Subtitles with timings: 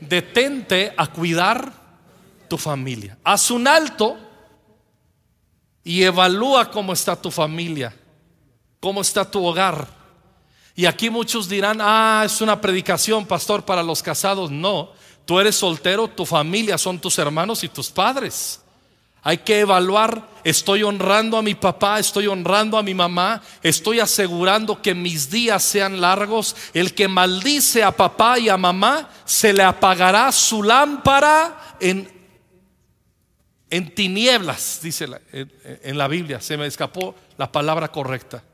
[0.00, 1.72] detente a cuidar
[2.48, 3.18] tu familia.
[3.24, 4.16] Haz un alto
[5.82, 7.94] y evalúa cómo está tu familia,
[8.80, 9.86] cómo está tu hogar.
[10.74, 14.50] Y aquí muchos dirán, ah, es una predicación, pastor, para los casados.
[14.50, 14.90] No,
[15.24, 18.63] tú eres soltero, tu familia son tus hermanos y tus padres.
[19.26, 24.82] Hay que evaluar, estoy honrando a mi papá, estoy honrando a mi mamá, estoy asegurando
[24.82, 26.54] que mis días sean largos.
[26.74, 32.06] El que maldice a papá y a mamá, se le apagará su lámpara en,
[33.70, 36.38] en tinieblas, dice en la Biblia.
[36.42, 38.44] Se me escapó la palabra correcta.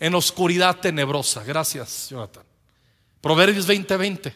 [0.00, 1.44] En oscuridad tenebrosa.
[1.44, 2.42] Gracias, Jonathan.
[3.20, 4.34] Proverbios 20:20.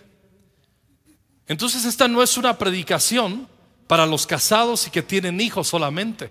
[1.48, 3.48] Entonces esta no es una predicación
[3.88, 6.30] para los casados y que tienen hijos solamente.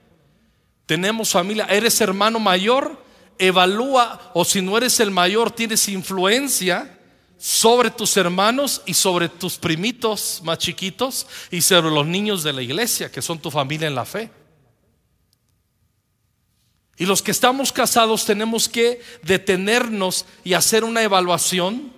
[0.86, 3.04] Tenemos familia, eres hermano mayor,
[3.38, 6.98] evalúa, o si no eres el mayor, tienes influencia
[7.38, 12.62] sobre tus hermanos y sobre tus primitos más chiquitos y sobre los niños de la
[12.62, 14.32] iglesia, que son tu familia en la fe.
[16.96, 21.94] Y los que estamos casados tenemos que detenernos y hacer una evaluación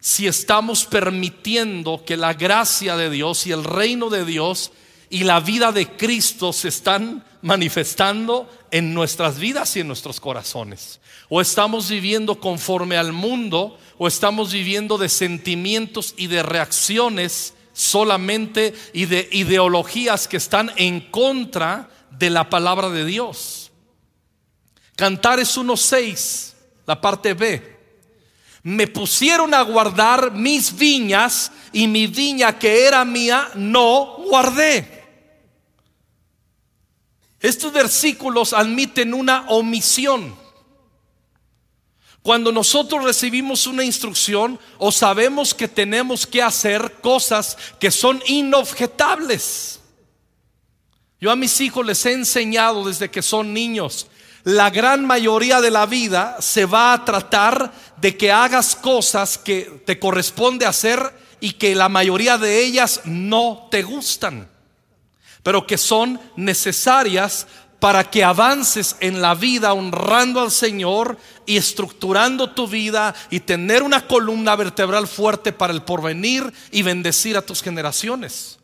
[0.00, 4.70] si estamos permitiendo que la gracia de Dios y el reino de Dios
[5.10, 11.00] y la vida de Cristo se están manifestando en nuestras vidas y en nuestros corazones.
[11.28, 18.74] O estamos viviendo conforme al mundo o estamos viviendo de sentimientos y de reacciones solamente
[18.92, 23.70] y de ideologías que están en contra de la palabra de Dios.
[24.96, 26.54] Cantares 1.6,
[26.86, 27.78] la parte B.
[28.64, 34.97] Me pusieron a guardar mis viñas y mi viña que era mía no guardé.
[37.40, 40.34] Estos versículos admiten una omisión.
[42.22, 49.80] Cuando nosotros recibimos una instrucción o sabemos que tenemos que hacer cosas que son inobjetables.
[51.20, 54.08] Yo a mis hijos les he enseñado desde que son niños,
[54.44, 59.82] la gran mayoría de la vida se va a tratar de que hagas cosas que
[59.84, 64.48] te corresponde hacer y que la mayoría de ellas no te gustan
[65.42, 67.46] pero que son necesarias
[67.80, 71.16] para que avances en la vida honrando al Señor
[71.46, 77.36] y estructurando tu vida y tener una columna vertebral fuerte para el porvenir y bendecir
[77.36, 78.58] a tus generaciones.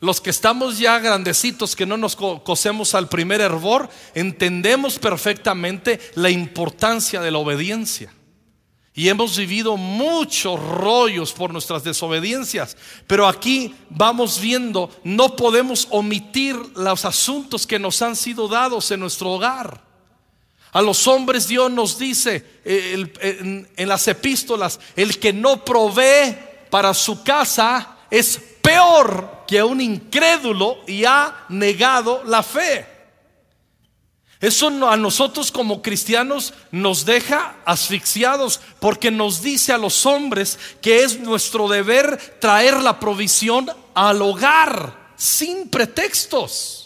[0.00, 6.28] Los que estamos ya grandecitos, que no nos cosemos al primer hervor, entendemos perfectamente la
[6.28, 8.12] importancia de la obediencia.
[8.96, 12.78] Y hemos vivido muchos rollos por nuestras desobediencias.
[13.06, 19.00] Pero aquí vamos viendo, no podemos omitir los asuntos que nos han sido dados en
[19.00, 19.82] nuestro hogar.
[20.72, 26.34] A los hombres Dios nos dice eh, en las epístolas, el que no provee
[26.70, 32.95] para su casa es peor que un incrédulo y ha negado la fe.
[34.40, 41.04] Eso a nosotros como cristianos nos deja asfixiados porque nos dice a los hombres que
[41.04, 46.85] es nuestro deber traer la provisión al hogar sin pretextos.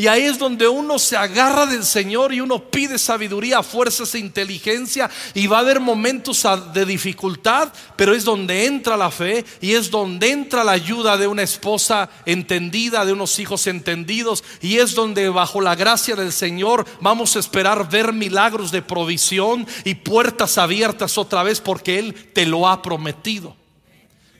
[0.00, 4.18] Y ahí es donde uno se agarra del Señor y uno pide sabiduría, fuerzas e
[4.18, 5.10] inteligencia.
[5.34, 9.90] Y va a haber momentos de dificultad, pero es donde entra la fe y es
[9.90, 14.42] donde entra la ayuda de una esposa entendida, de unos hijos entendidos.
[14.62, 19.66] Y es donde bajo la gracia del Señor vamos a esperar ver milagros de provisión
[19.84, 23.59] y puertas abiertas otra vez porque Él te lo ha prometido.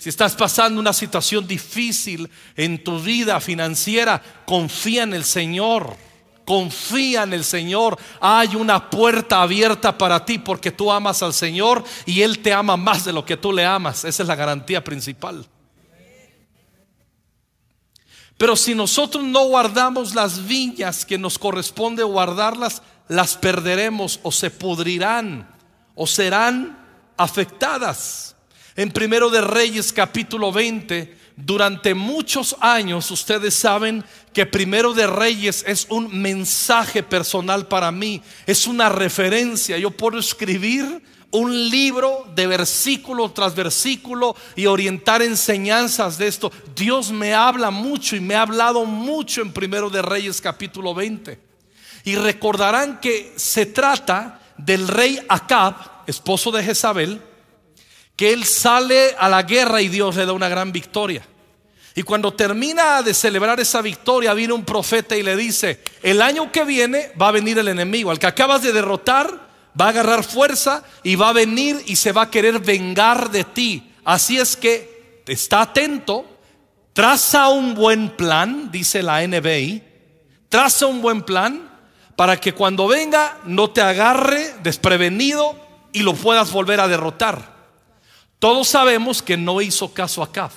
[0.01, 5.95] Si estás pasando una situación difícil en tu vida financiera, confía en el Señor.
[6.47, 7.99] Confía en el Señor.
[8.19, 12.79] Hay una puerta abierta para ti porque tú amas al Señor y Él te ama
[12.79, 14.07] más de lo que tú le amas.
[14.07, 15.47] Esa es la garantía principal.
[18.39, 24.51] Pero si nosotros no guardamos las viñas que nos corresponde guardarlas, las perderemos o se
[24.51, 25.47] pudrirán
[25.95, 26.79] o serán
[27.19, 28.35] afectadas.
[28.77, 35.65] En Primero de Reyes capítulo 20, durante muchos años ustedes saben que Primero de Reyes
[35.67, 39.77] es un mensaje personal para mí, es una referencia.
[39.77, 41.03] Yo puedo escribir
[41.33, 46.53] un libro de versículo tras versículo y orientar enseñanzas de esto.
[46.77, 51.41] Dios me habla mucho y me ha hablado mucho en Primero de Reyes capítulo 20.
[52.05, 55.75] Y recordarán que se trata del rey Acab,
[56.07, 57.21] esposo de Jezabel,
[58.21, 61.27] que él sale a la guerra y Dios le da una gran victoria.
[61.95, 66.53] Y cuando termina de celebrar esa victoria, viene un profeta y le dice, el año
[66.53, 69.49] que viene va a venir el enemigo, al que acabas de derrotar,
[69.81, 73.45] va a agarrar fuerza y va a venir y se va a querer vengar de
[73.45, 73.91] ti.
[74.05, 76.27] Así es que está atento,
[76.93, 79.83] traza un buen plan, dice la NBI,
[80.51, 81.71] traza un buen plan
[82.17, 85.57] para que cuando venga no te agarre desprevenido
[85.95, 87.60] y lo puedas volver a derrotar.
[88.41, 90.55] Todos sabemos que no hizo caso a Caf.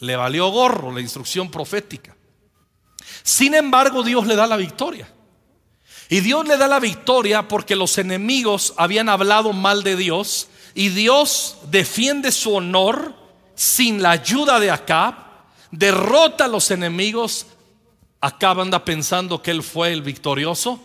[0.00, 2.14] Le valió gorro la instrucción profética.
[3.22, 5.08] Sin embargo, Dios le da la victoria.
[6.08, 10.88] Y Dios le da la victoria porque los enemigos habían hablado mal de Dios y
[10.88, 13.14] Dios defiende su honor
[13.54, 15.14] sin la ayuda de Acab,
[15.70, 17.46] derrota a los enemigos.
[18.20, 20.80] Acab anda pensando que él fue el victorioso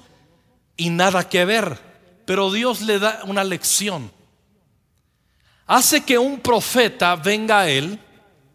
[0.78, 1.82] y nada que ver.
[2.28, 4.12] Pero Dios le da una lección.
[5.68, 8.00] Hace que un profeta venga a él.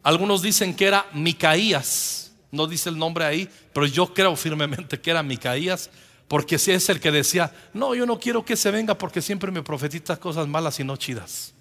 [0.02, 2.32] Algunos dicen que era Micaías.
[2.50, 5.90] No dice el nombre ahí, pero yo creo firmemente que era Micaías.
[6.26, 9.50] Porque si es el que decía, no, yo no quiero que se venga porque siempre
[9.50, 11.52] me profetiza cosas malas y no chidas.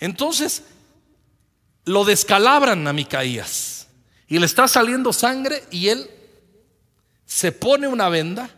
[0.00, 0.64] Entonces,
[1.84, 3.86] lo descalabran a Micaías
[4.26, 6.10] y le está saliendo sangre y él
[7.24, 8.50] se pone una venda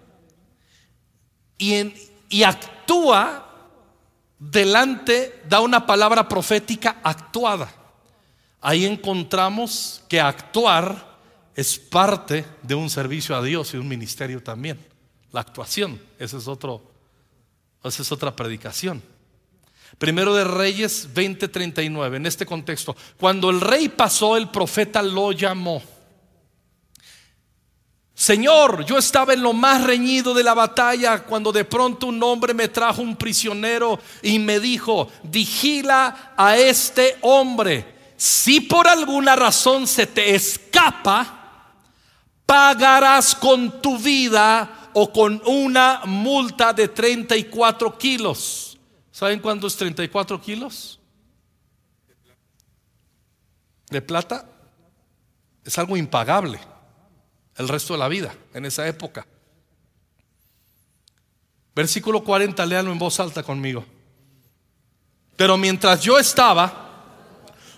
[1.59, 1.93] y,
[2.31, 3.54] y actúa
[4.51, 7.73] delante, da una palabra profética actuada.
[8.61, 11.15] Ahí encontramos que actuar
[11.55, 14.79] es parte de un servicio a Dios y un ministerio también.
[15.33, 16.49] La actuación, ese es
[17.83, 19.03] esa es otra predicación.
[19.99, 25.83] Primero de Reyes 20:39, en este contexto, cuando el rey pasó, el profeta lo llamó.
[28.25, 32.55] Señor, yo estaba en lo más reñido de la batalla cuando de pronto un hombre
[32.55, 38.15] me trajo un prisionero y me dijo, vigila a este hombre.
[38.17, 41.75] Si por alguna razón se te escapa,
[42.47, 48.79] pagarás con tu vida o con una multa de 34 kilos.
[49.13, 50.99] ¿Saben cuánto es 34 kilos?
[53.91, 54.49] De plata.
[55.63, 56.59] Es algo impagable
[57.57, 59.27] el resto de la vida en esa época.
[61.75, 63.85] Versículo 40, léalo en voz alta conmigo.
[65.37, 66.85] Pero mientras yo estaba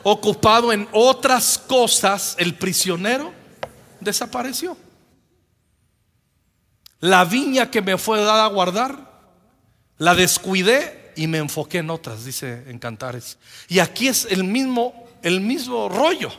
[0.02, 3.32] ocupado en otras cosas, el prisionero
[4.00, 4.76] desapareció.
[7.00, 9.11] La viña que me fue dada a guardar,
[9.99, 13.38] la descuidé y me enfoqué en otras, dice en Cantares.
[13.69, 16.31] Y aquí es el mismo, el mismo rollo.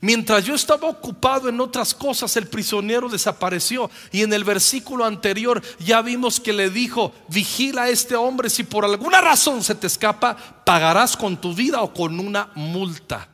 [0.00, 3.90] Mientras yo estaba ocupado en otras cosas, el prisionero desapareció.
[4.12, 8.64] Y en el versículo anterior ya vimos que le dijo, vigila a este hombre, si
[8.64, 13.28] por alguna razón se te escapa, pagarás con tu vida o con una multa.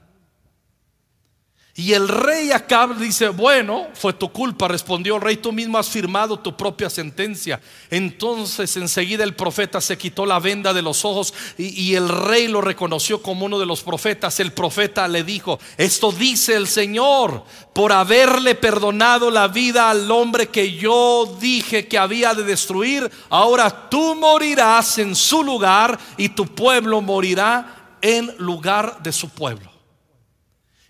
[1.74, 5.88] Y el rey Acab dice, bueno, fue tu culpa, respondió el rey, tú mismo has
[5.88, 7.62] firmado tu propia sentencia.
[7.88, 12.46] Entonces enseguida el profeta se quitó la venda de los ojos y, y, el rey
[12.46, 14.38] lo reconoció como uno de los profetas.
[14.38, 17.42] El profeta le dijo, esto dice el Señor,
[17.72, 23.88] por haberle perdonado la vida al hombre que yo dije que había de destruir, ahora
[23.88, 29.71] tú morirás en su lugar y tu pueblo morirá en lugar de su pueblo.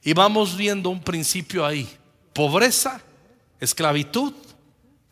[0.03, 1.89] Y vamos viendo un principio ahí.
[2.33, 3.01] Pobreza,
[3.61, 4.33] esclavitud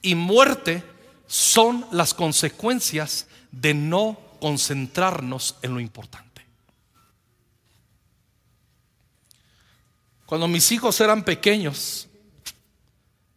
[0.03, 0.83] y muerte
[1.27, 6.45] son las consecuencias de no concentrarnos en lo importante.
[10.27, 12.09] Cuando mis hijos eran pequeños,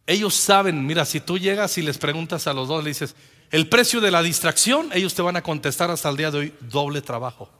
[0.06, 3.14] ellos saben, mira, si tú llegas y les preguntas a los dos, le dices,
[3.50, 6.54] el precio de la distracción, ellos te van a contestar hasta el día de hoy,
[6.60, 7.50] doble trabajo.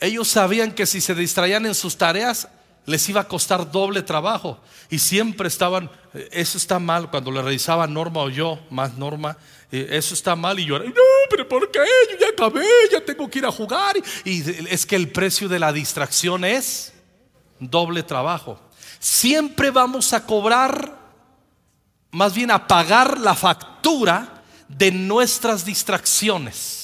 [0.00, 2.48] Ellos sabían que si se distraían en sus tareas,
[2.86, 4.58] les iba a costar doble trabajo.
[4.88, 9.36] Y siempre estaban, eh, eso está mal, cuando le revisaba Norma o yo, más Norma,
[9.70, 10.58] eh, eso está mal.
[10.58, 10.92] Y yo, no,
[11.28, 11.78] pero ¿por qué?
[12.10, 13.96] Yo ya acabé, ya tengo que ir a jugar.
[14.24, 14.42] Y
[14.72, 16.92] es que el precio de la distracción es
[17.58, 18.58] doble trabajo.
[18.98, 20.98] Siempre vamos a cobrar,
[22.10, 26.79] más bien a pagar la factura de nuestras distracciones.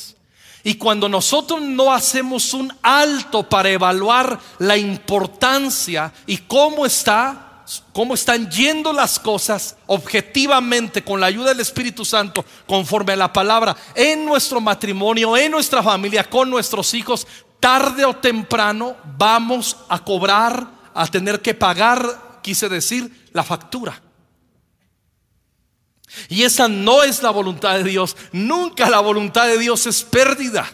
[0.67, 8.15] Y cuando nosotros no hacemos un alto para evaluar la importancia y cómo está, cómo
[8.15, 13.77] están yendo las cosas objetivamente con la ayuda del Espíritu Santo, conforme a la palabra,
[13.95, 17.29] en nuestro matrimonio, en nuestra familia, con nuestros hijos,
[17.61, 24.03] tarde o temprano vamos a cobrar, a tener que pagar, quise decir, la factura.
[26.29, 28.17] Y esa no es la voluntad de Dios.
[28.33, 30.69] Nunca la voluntad de Dios es pérdida.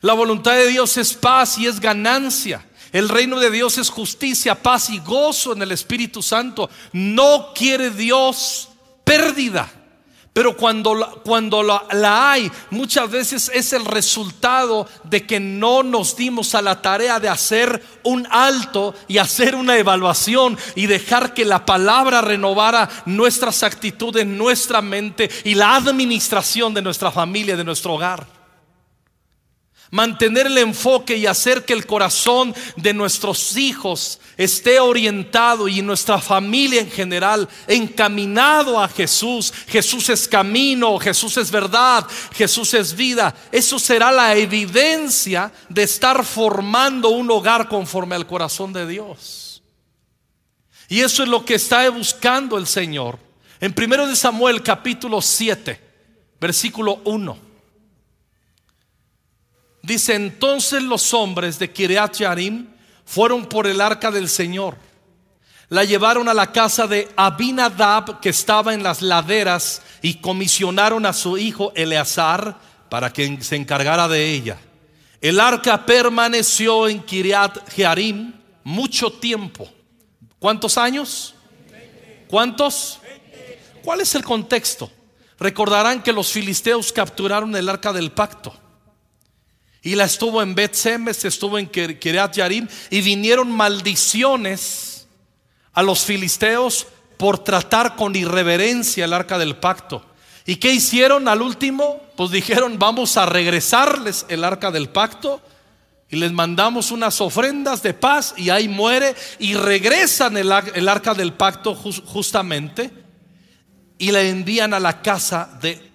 [0.00, 2.66] La voluntad de Dios es paz y es ganancia.
[2.92, 6.68] El reino de Dios es justicia, paz y gozo en el Espíritu Santo.
[6.92, 8.68] No quiere Dios
[9.04, 9.70] pérdida.
[10.32, 11.84] Pero cuando, la, cuando la,
[12.30, 17.28] hay, muchas veces es el resultado de que no nos dimos a la tarea de
[17.28, 24.24] hacer un alto y hacer una evaluación y dejar que la palabra renovara nuestras actitudes,
[24.24, 28.39] nuestra mente y la administración de nuestra familia, de nuestro hogar.
[29.92, 36.20] Mantener el enfoque y hacer que el corazón de nuestros hijos esté orientado y nuestra
[36.20, 39.52] familia en general encaminado a Jesús.
[39.66, 43.34] Jesús es camino, Jesús es verdad, Jesús es vida.
[43.50, 49.62] Eso será la evidencia de estar formando un hogar conforme al corazón de Dios.
[50.88, 53.18] Y eso es lo que está buscando el Señor.
[53.60, 55.80] En 1 Samuel capítulo 7,
[56.40, 57.49] versículo 1.
[59.82, 62.68] Dice, entonces los hombres de Kiriat Yarim
[63.04, 64.76] fueron por el arca del Señor.
[65.68, 71.12] La llevaron a la casa de Abinadab que estaba en las laderas y comisionaron a
[71.12, 72.58] su hijo Eleazar
[72.88, 74.58] para que se encargara de ella.
[75.20, 78.32] El arca permaneció en Kiriat Jearim
[78.64, 79.68] mucho tiempo.
[80.38, 81.34] ¿Cuántos años?
[82.28, 82.98] ¿Cuántos?
[83.82, 84.90] ¿Cuál es el contexto?
[85.38, 88.54] Recordarán que los filisteos capturaron el arca del pacto.
[89.82, 95.06] Y la estuvo en Bet Semes, estuvo en Kiriat Yarim y vinieron maldiciones
[95.72, 100.04] a los filisteos por tratar con irreverencia el arca del pacto.
[100.44, 102.00] ¿Y qué hicieron al último?
[102.16, 105.40] Pues dijeron, vamos a regresarles el arca del pacto
[106.10, 110.50] y les mandamos unas ofrendas de paz y ahí muere y regresan el,
[110.88, 112.90] arca del pacto justamente
[113.96, 115.90] y la envían a la casa de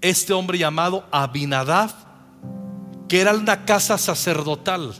[0.00, 2.09] este hombre llamado Abinadab
[3.10, 4.94] que era una casa sacerdotal.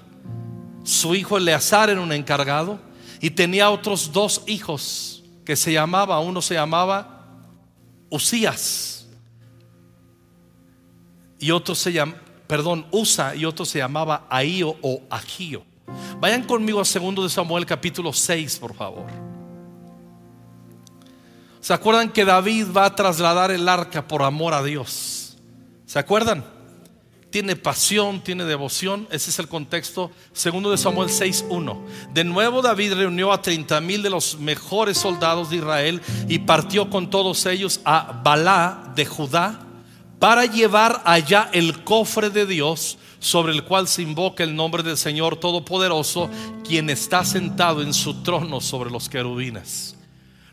[0.82, 2.80] Su hijo Eleazar era un encargado
[3.20, 7.28] y tenía otros dos hijos que se llamaba, uno se llamaba
[8.10, 9.06] Usías
[11.38, 12.16] y otro se llama,
[12.48, 15.62] perdón, Usa y otro se llamaba Ahío o Agío.
[16.18, 19.06] Vayan conmigo a segundo de Samuel capítulo 6, por favor.
[21.60, 25.36] ¿Se acuerdan que David va a trasladar el arca por amor a Dios?
[25.86, 26.58] ¿Se acuerdan?
[27.30, 29.06] Tiene pasión, tiene devoción.
[29.10, 30.10] Ese es el contexto.
[30.32, 31.78] Segundo de Samuel 6.1.
[32.12, 36.90] De nuevo David reunió a 30 mil de los mejores soldados de Israel y partió
[36.90, 39.60] con todos ellos a Balá de Judá
[40.18, 44.96] para llevar allá el cofre de Dios sobre el cual se invoca el nombre del
[44.96, 46.28] Señor Todopoderoso,
[46.66, 49.96] quien está sentado en su trono sobre los querubines.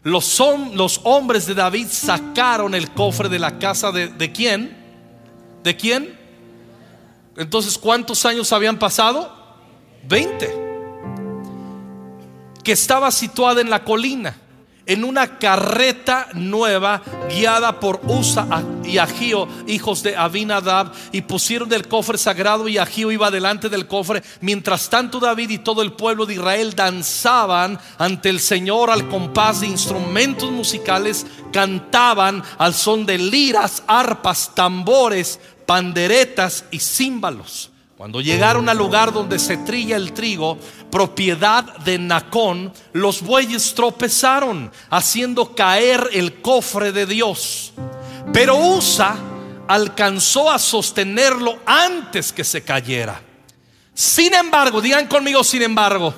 [0.04, 0.42] Los,
[0.74, 4.78] los hombres de David sacaron el cofre de la casa de, de quién?
[5.64, 6.27] ¿De quién?
[7.38, 9.32] Entonces, ¿cuántos años habían pasado?
[10.08, 10.52] Veinte.
[12.64, 14.36] Que estaba situada en la colina,
[14.88, 21.88] en una carreta nueva guiada por Usa y Agío, hijos de Abinadab, y pusieron el
[21.88, 24.24] cofre sagrado y Agío iba delante del cofre.
[24.42, 29.62] Mientras tanto, David y todo el pueblo de Israel danzaban ante el Señor al compás
[29.62, 37.70] de instrumentos musicales, cantaban al son de liras, arpas, tambores, panderetas y címbalos.
[37.98, 40.58] Cuando llegaron al lugar donde se trilla el trigo,
[40.92, 47.74] propiedad de Nacón, los bueyes tropezaron, haciendo caer el cofre de Dios.
[48.32, 49.16] Pero Usa
[49.68, 53.20] alcanzó a sostenerlo antes que se cayera.
[53.94, 56.14] Sin embargo, digan conmigo, sin embargo,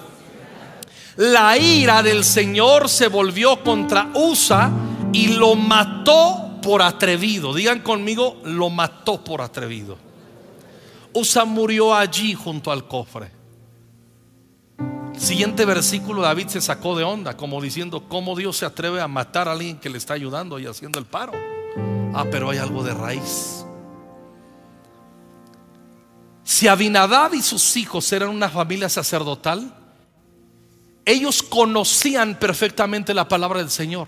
[1.16, 4.70] la ira del Señor se volvió contra Usa
[5.14, 7.54] y lo mató por atrevido.
[7.54, 9.98] Digan conmigo, lo mató por atrevido.
[11.14, 13.32] Usa murió allí junto al cofre.
[15.18, 19.50] Siguiente versículo, David se sacó de onda, como diciendo, ¿cómo Dios se atreve a matar
[19.50, 21.34] a alguien que le está ayudando y haciendo el paro?
[22.14, 23.66] Ah, pero hay algo de raíz.
[26.44, 29.76] Si Abinadab y sus hijos eran una familia sacerdotal,
[31.06, 34.08] ellos conocían perfectamente la palabra del Señor.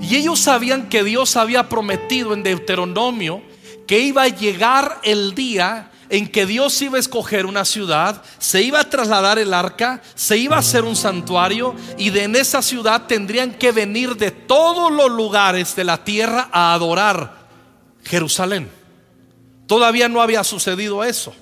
[0.00, 3.42] Y ellos sabían que Dios había prometido en Deuteronomio
[3.86, 8.62] que iba a llegar el día en que Dios iba a escoger una ciudad, se
[8.62, 12.62] iba a trasladar el arca, se iba a hacer un santuario y de en esa
[12.62, 17.48] ciudad tendrían que venir de todos los lugares de la tierra a adorar
[18.04, 18.70] Jerusalén.
[19.66, 21.34] Todavía no había sucedido eso.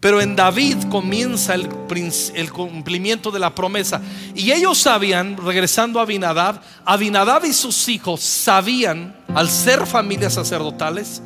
[0.00, 1.68] Pero en David comienza el,
[2.50, 4.00] cumplimiento de la promesa.
[4.34, 11.20] Y ellos sabían, regresando a Abinadab, Abinadab y sus hijos sabían, al ser familias sacerdotales,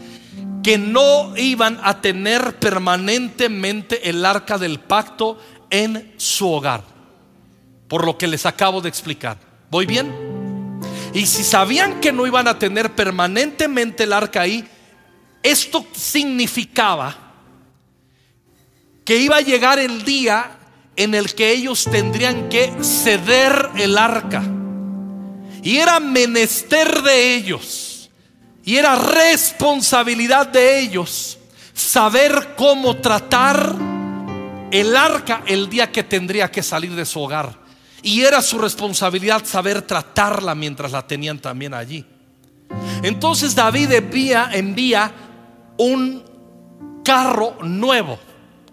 [0.64, 5.38] que no iban a tener permanentemente el arca del pacto
[5.70, 6.82] en su hogar.
[7.86, 9.38] Por lo que les acabo de explicar.
[9.70, 10.12] ¿Voy bien?
[11.12, 14.68] Y si sabían que no iban a tener permanentemente el arca ahí,
[15.44, 17.23] esto significaba
[19.04, 20.58] que iba a llegar el día
[20.96, 24.42] en el que ellos tendrían que ceder el arca.
[25.62, 28.10] Y era menester de ellos.
[28.64, 31.38] Y era responsabilidad de ellos
[31.74, 33.74] saber cómo tratar
[34.70, 37.58] el arca el día que tendría que salir de su hogar.
[38.02, 42.04] Y era su responsabilidad saber tratarla mientras la tenían también allí.
[43.02, 45.12] Entonces David envía, envía
[45.76, 46.22] un
[47.04, 48.18] carro nuevo,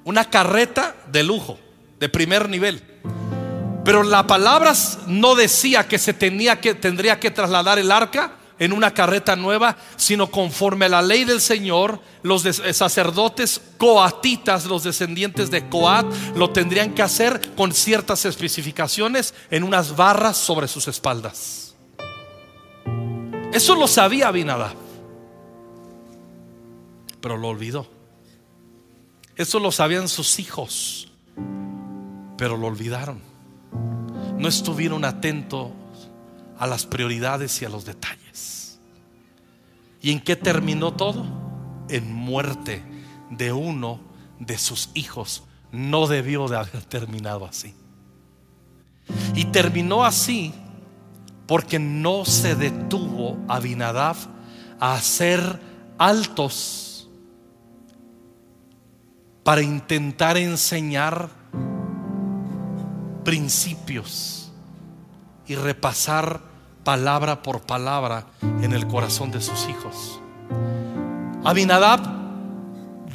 [0.03, 1.59] una carreta de lujo,
[1.99, 2.83] de primer nivel.
[3.83, 4.73] Pero la palabra
[5.07, 9.75] no decía que se tenía que tendría que trasladar el arca en una carreta nueva,
[9.95, 16.05] sino conforme a la ley del Señor, los eh, sacerdotes coatitas, los descendientes de Coat,
[16.35, 21.75] lo tendrían que hacer con ciertas especificaciones en unas barras sobre sus espaldas.
[23.51, 24.75] Eso lo sabía Abinadab,
[27.19, 28.00] pero lo olvidó.
[29.41, 31.11] Eso lo sabían sus hijos,
[32.37, 33.19] pero lo olvidaron.
[34.37, 35.71] No estuvieron atentos
[36.59, 38.79] a las prioridades y a los detalles.
[39.99, 41.25] ¿Y en qué terminó todo?
[41.89, 42.83] En muerte
[43.31, 43.99] de uno
[44.37, 45.41] de sus hijos.
[45.71, 47.73] No debió de haber terminado así.
[49.33, 50.53] Y terminó así
[51.47, 54.17] porque no se detuvo Abinadab
[54.79, 55.59] a hacer
[55.97, 56.90] altos
[59.43, 61.29] para intentar enseñar
[63.23, 64.51] principios
[65.47, 66.41] y repasar
[66.83, 70.19] palabra por palabra en el corazón de sus hijos.
[71.43, 72.01] Abinadab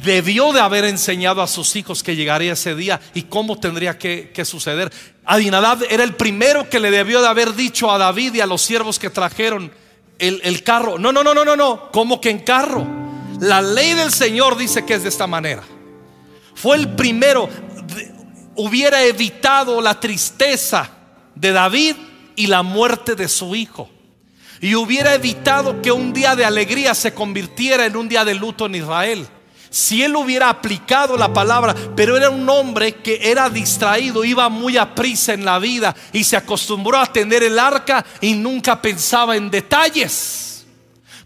[0.03, 4.45] debió de haber enseñado a sus hijos que llegaría ese día y cómo tendría que,
[4.45, 4.91] suceder.
[5.25, 8.61] Abinadab era el primero que le debió de haber dicho a David y a los
[8.61, 9.71] siervos que trajeron
[10.19, 10.99] el, el carro.
[10.99, 11.91] No, no, no, no, no, no.
[11.91, 12.85] ¿Cómo que en carro?
[13.39, 15.63] La ley del Señor dice que es de esta manera.
[16.57, 17.47] Fue el primero.
[18.55, 20.89] Hubiera evitado la tristeza
[21.35, 21.95] de David
[22.35, 23.89] y la muerte de su hijo.
[24.59, 28.65] Y hubiera evitado que un día de alegría se convirtiera en un día de luto
[28.65, 29.27] en Israel.
[29.69, 34.77] Si él hubiera aplicado la palabra, pero era un hombre que era distraído, iba muy
[34.77, 39.37] a prisa en la vida y se acostumbró a tener el arca y nunca pensaba
[39.37, 40.47] en detalles.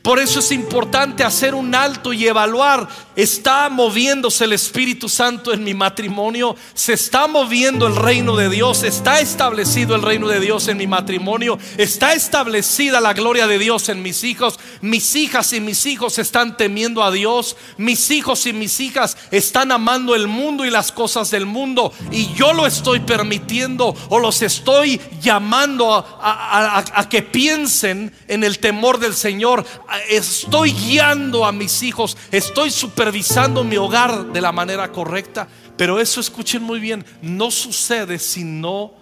[0.02, 5.64] Por eso es importante hacer un alto y evaluar, ¿está moviéndose el Espíritu Santo en
[5.64, 6.56] mi matrimonio?
[6.74, 8.84] ¿Se está moviendo el reino de Dios?
[8.84, 11.58] ¿Está establecido el reino de Dios en mi matrimonio?
[11.78, 14.60] ¿Está establecida la gloria de Dios en mis hijos?
[14.82, 17.56] Mis hijas y mis hijos están temiendo a Dios.
[17.78, 21.94] Mis hijos y mis hijas están amando el mundo y las cosas del mundo.
[22.12, 29.00] Y yo lo estoy permitiendo o los estoy llamando a, que piensen en el temor
[29.00, 29.66] del Señor
[30.10, 32.72] estoy guiando a mis hijos, estoy
[33.02, 35.48] supervisando mi hogar de la manera correcta.
[35.76, 38.94] Pero eso escuchen muy bien, no sucede si no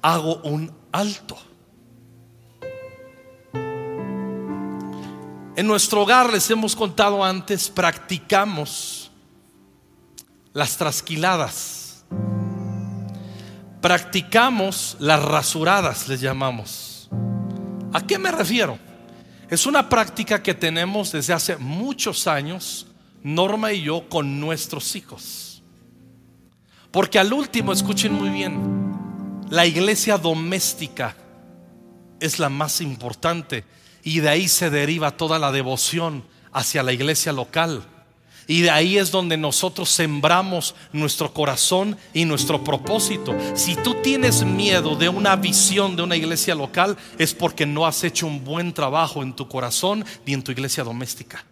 [0.00, 1.36] hago un alto.
[5.54, 9.10] En nuestro hogar, les hemos contado antes, practicamos
[10.54, 12.06] las trasquiladas.
[13.82, 17.10] Practicamos las rasuradas, les llamamos.
[17.92, 18.87] ¿A qué me refiero?
[19.50, 22.86] Es una práctica que tenemos desde hace muchos años,
[23.22, 25.62] Norma y yo, con nuestros hijos.
[26.90, 28.94] Porque al último, escuchen muy bien,
[29.48, 31.16] la iglesia doméstica
[32.20, 33.64] es la más importante
[34.02, 37.84] y de ahí se deriva toda la devoción hacia la iglesia local.
[38.50, 43.36] Y de ahí es donde nosotros sembramos nuestro corazón y nuestro propósito.
[43.54, 48.02] Si tú tienes miedo de una visión de una iglesia local, es porque no has
[48.04, 51.44] hecho un buen trabajo en tu corazón ni en tu iglesia doméstica.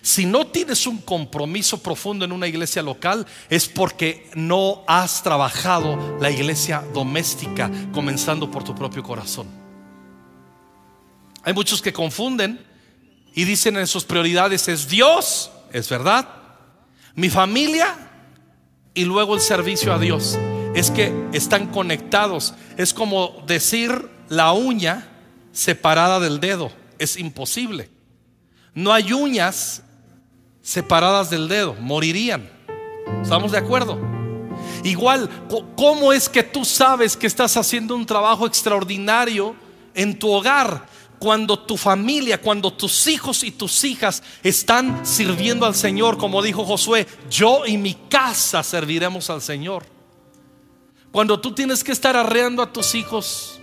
[0.00, 6.18] Si no tienes un compromiso profundo en una iglesia local, es porque no has trabajado
[6.18, 9.46] la iglesia doméstica, comenzando por tu propio corazón.
[11.44, 12.64] Hay muchos que confunden
[13.34, 16.28] y dicen en sus prioridades es Dios es verdad.
[17.14, 17.96] Mi familia
[18.94, 20.38] y luego el servicio a Dios.
[20.74, 22.54] Es que están conectados.
[22.76, 25.08] Es como decir la uña
[25.52, 26.72] separada del dedo.
[26.98, 27.90] Es imposible.
[28.74, 29.82] No hay uñas
[30.62, 31.74] separadas del dedo.
[31.74, 32.48] Morirían.
[33.22, 33.98] ¿Estamos de acuerdo?
[34.84, 35.28] Igual,
[35.76, 39.54] ¿cómo es que tú sabes que estás haciendo un trabajo extraordinario
[39.94, 40.86] en tu hogar?
[41.22, 46.64] Cuando tu familia, cuando tus hijos y tus hijas están sirviendo al Señor, como dijo
[46.64, 49.84] Josué, yo y mi casa serviremos al Señor.
[51.12, 53.60] Cuando tú tienes que estar arreando a tus hijos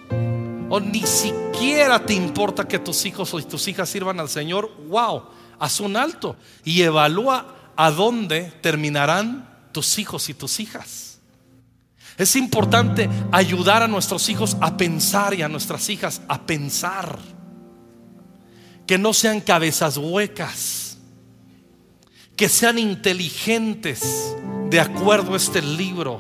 [0.70, 5.24] o ni siquiera te importa que tus hijos o tus hijas sirvan al Señor, wow,
[5.60, 11.20] haz un alto y evalúa a dónde terminarán tus hijos y tus hijas.
[12.18, 17.20] Es importante ayudar a nuestros hijos a pensar y a nuestras hijas a pensar.
[18.90, 20.98] Que no sean cabezas huecas,
[22.36, 24.36] que sean inteligentes
[24.72, 26.20] de acuerdo a este libro,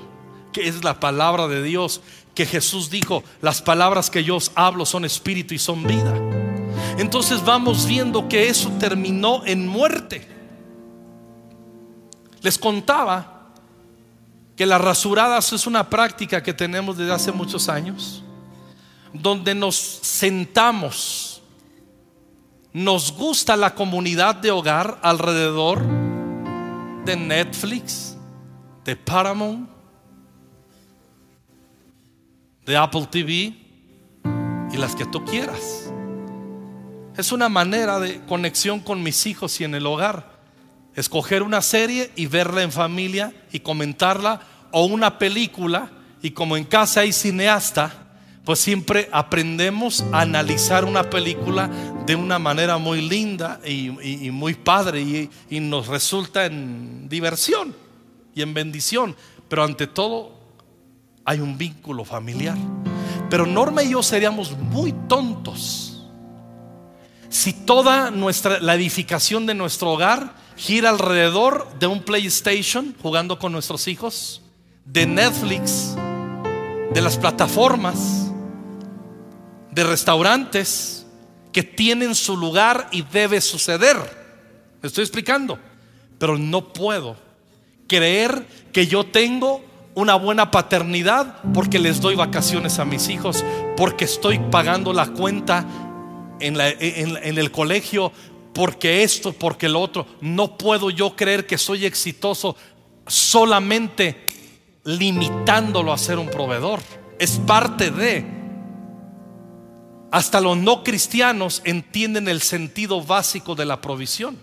[0.54, 2.00] que es la palabra de Dios,
[2.36, 6.14] que Jesús dijo, las palabras que yo os hablo son espíritu y son vida.
[7.00, 10.28] Entonces vamos viendo que eso terminó en muerte.
[12.44, 13.52] Les contaba
[14.56, 18.24] que las rasuradas es una práctica que tenemos desde hace muchos años,
[19.12, 21.29] donde nos sentamos,
[22.74, 25.82] nos gusta la comunidad de hogar alrededor
[27.06, 28.16] de Netflix,
[28.86, 29.70] de Paramount,
[32.66, 33.56] de Apple TV
[34.72, 35.92] y las que tú quieras.
[37.18, 40.40] Es una manera de conexión con mis hijos y en el hogar.
[40.96, 45.90] Escoger una serie y verla en familia y comentarla o una película
[46.22, 47.92] y como en casa hay cineasta,
[48.46, 51.70] pues siempre aprendemos a analizar una película
[52.10, 53.92] de una manera muy linda y,
[54.32, 57.76] muy padre y, y nos resulta en diversión
[58.34, 59.16] y en bendición.
[59.48, 60.34] Pero ante todo
[61.24, 62.58] hay un vínculo familiar.
[63.30, 66.04] Pero Norma y yo seríamos muy tontos
[67.30, 73.52] si toda nuestra la edificación de nuestro hogar gira alrededor de un PlayStation jugando con
[73.52, 74.42] nuestros hijos,
[74.84, 75.96] de Netflix,
[76.92, 78.32] de las plataformas,
[79.70, 80.99] de restaurantes
[81.52, 83.98] que tienen su lugar y debe suceder.
[84.82, 85.60] Me estoy explicando,
[86.18, 87.18] pero no puedo
[87.88, 89.64] creer que yo tengo
[89.96, 93.44] una buena paternidad porque les doy vacaciones a mis hijos,
[93.76, 95.66] porque estoy pagando la cuenta
[96.40, 96.58] en,
[97.38, 98.12] el colegio,
[98.54, 100.06] porque esto, porque lo otro.
[100.22, 102.56] No puedo yo creer que soy exitoso
[103.08, 104.28] solamente
[104.86, 106.80] limitándolo a ser un proveedor.
[107.18, 108.39] Es parte de...
[110.12, 114.38] Hasta los no cristianos entienden el sentido básico de la provisión.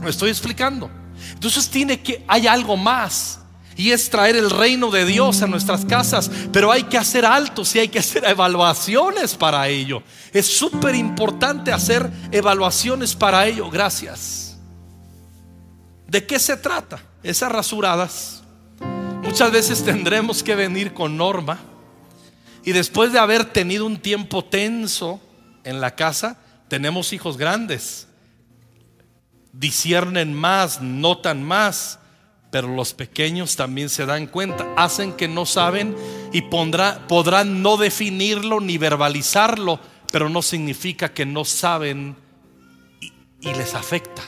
[0.00, 0.90] Me estoy explicando.
[1.32, 3.40] Entonces tiene que hay algo más
[3.76, 7.74] y es traer el reino de Dios a nuestras casas, pero hay que hacer altos
[7.74, 10.02] y hay que hacer evaluaciones para ello.
[10.32, 13.68] Es súper importante hacer evaluaciones para ello.
[13.70, 14.58] Gracias.
[16.06, 17.02] ¿De qué se trata?
[17.22, 18.42] Esas rasuradas.
[19.22, 21.58] Muchas veces tendremos que venir con norma
[22.64, 25.20] y después de haber tenido un tiempo tenso
[25.64, 28.08] en la casa, tenemos hijos grandes.
[29.52, 31.98] Disciernen más, notan más
[32.54, 35.96] pero los pequeños también se dan cuenta, hacen que no saben
[36.32, 39.80] y podrán no definirlo ni verbalizarlo,
[40.12, 42.14] pero no significa que no saben
[43.00, 44.22] y, y les afecta.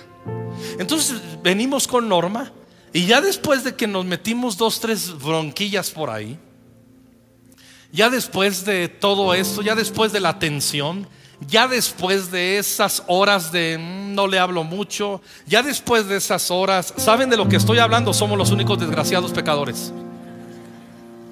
[0.81, 2.51] Entonces venimos con Norma
[2.93, 6.37] y ya después de que nos metimos dos, tres bronquillas por ahí,
[7.97, 11.09] ya después de todo esto, ya después de la tensión,
[11.49, 16.51] ya después de esas horas de mm, no le hablo mucho, ya después de esas
[16.51, 18.13] horas, ¿saben de lo que estoy hablando?
[18.13, 19.95] Somos los únicos desgraciados pecadores.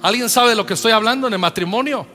[0.00, 2.07] ¿Alguien sabe de lo que estoy hablando en el matrimonio?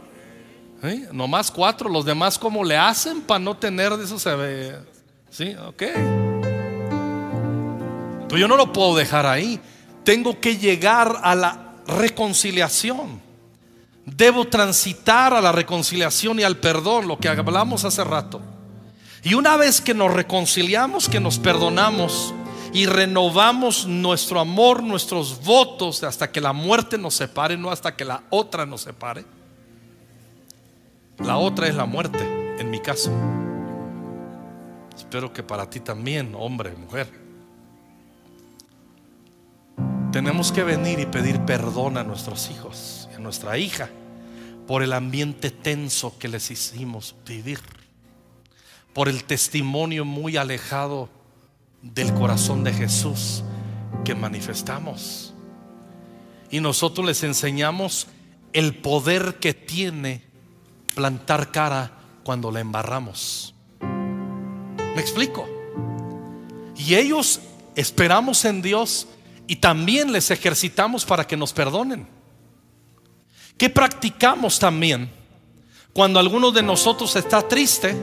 [0.84, 1.06] ¿Sí?
[1.12, 4.80] Nomás cuatro, los demás cómo le hacen para no tener de eso ve.
[5.30, 5.84] Sí, ok.
[8.28, 9.60] Pero yo no lo puedo dejar ahí.
[10.04, 13.29] Tengo que llegar a la reconciliación.
[14.06, 18.42] Debo transitar a la reconciliación y al perdón, lo que hablamos hace rato.
[19.24, 22.34] Y una vez que nos reconciliamos, que nos perdonamos
[22.74, 28.06] y renovamos nuestro amor, nuestros votos hasta que la muerte nos separe, no hasta que
[28.06, 29.26] la otra nos separe.
[31.20, 32.20] La otra es la muerte,
[32.60, 33.12] en mi caso.
[34.96, 37.10] Espero que para ti también, hombre, mujer.
[40.12, 43.90] Tenemos que venir y pedir perdón a nuestros hijos, nuestra hija
[44.68, 47.60] por el ambiente tenso que les hicimos vivir,
[48.94, 51.10] por el testimonio muy alejado
[51.82, 53.44] del corazón de Jesús
[54.06, 55.34] que manifestamos.
[56.52, 58.08] Y nosotros les enseñamos
[58.54, 60.24] el poder que tiene
[60.96, 61.92] plantar cara
[62.24, 63.56] cuando la embarramos.
[63.82, 65.48] ¿Me explico?
[66.76, 67.40] Y ellos
[67.76, 69.08] esperamos en Dios
[69.48, 72.19] y también les ejercitamos para que nos perdonen.
[73.60, 75.12] ¿Qué practicamos también?
[75.94, 77.94] Cuando alguno de nosotros está triste,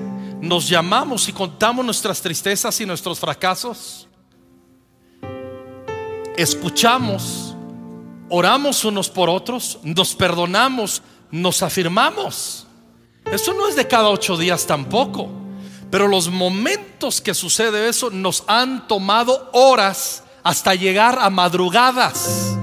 [0.41, 4.07] nos llamamos y contamos nuestras tristezas y nuestros fracasos.
[6.37, 7.57] Escuchamos,
[8.29, 12.67] oramos unos por otros, nos perdonamos nos afirmamos.
[13.25, 15.31] Eso no es de cada ocho días tampoco.
[15.91, 22.59] Pero los momentos que sucede eso nos han tomado horas hasta llegar a madrugadas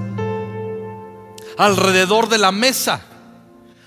[1.56, 3.02] alrededor de la mesa,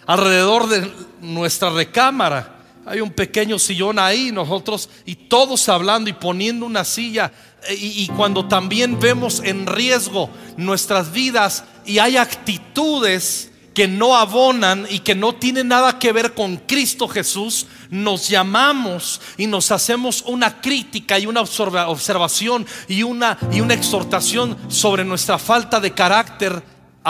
[0.06, 2.56] alrededor de nuestra recámara.
[2.86, 7.32] Hay un pequeño sillón ahí, nosotros, y todos hablando y poniendo una silla.
[7.70, 14.88] Y, y, cuando también vemos en riesgo nuestras vidas y hay actitudes que no abonan
[14.90, 20.24] y que no tienen nada que ver con Cristo Jesús, nos llamamos y nos hacemos
[20.26, 26.64] una crítica y una observación y una, y una exhortación sobre nuestra falta de carácter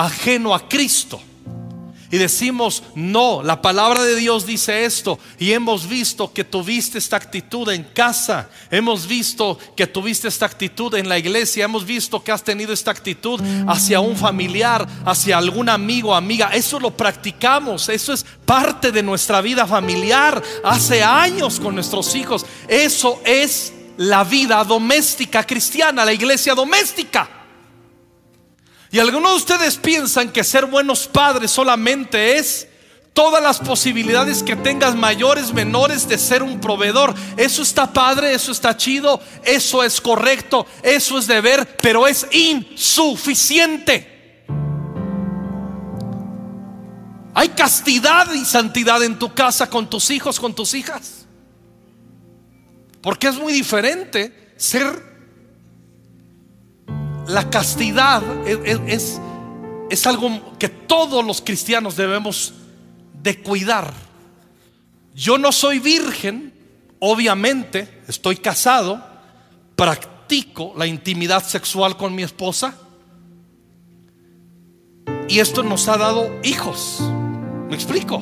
[0.05, 1.19] ajeno a Cristo.
[2.09, 5.19] Y decimos, no, la palabra de Dios dice esto.
[5.39, 8.49] Y hemos visto que tuviste esta actitud en casa.
[8.71, 11.65] Hemos visto que tuviste esta actitud en la iglesia.
[11.65, 16.51] Hemos visto que has tenido esta actitud hacia un familiar, hacia algún amigo amiga.
[16.53, 17.89] Eso lo practicamos.
[17.89, 20.41] Eso es parte de nuestra vida familiar.
[20.63, 22.45] Hace años con nuestros hijos.
[22.69, 27.36] Eso es la vida doméstica cristiana, la iglesia doméstica.
[28.91, 32.67] Y algunos de ustedes piensan que ser buenos padres solamente es
[33.17, 37.15] todas las posibilidades que tengas mayores, menores de ser un proveedor.
[37.35, 44.15] Eso está padre, eso está chido, eso es correcto, eso es deber, pero es insuficiente.
[47.33, 51.25] Hay castidad y santidad en tu casa con tus hijos, con tus hijas.
[53.01, 55.16] Porque es muy diferente ser
[57.27, 59.19] la castidad es,
[59.89, 62.53] es, algo que todos los cristianos debemos
[63.21, 63.93] de cuidar.
[65.13, 66.53] Yo no soy virgen,
[66.99, 69.03] obviamente, estoy casado,
[69.75, 72.75] practico la intimidad sexual con mi esposa
[75.27, 76.99] y esto nos ha dado hijos.
[77.69, 78.21] ¿Me explico?